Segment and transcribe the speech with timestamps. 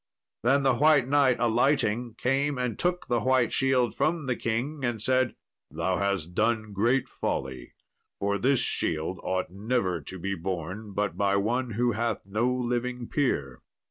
[0.41, 4.99] Then the White Knight alighting, came and took the white shield from the king, and
[4.99, 5.35] said,
[5.69, 7.73] "Thou hast done great folly,
[8.19, 13.09] for this shield ought never to be borne but by one who hath no living
[13.09, 13.61] peer."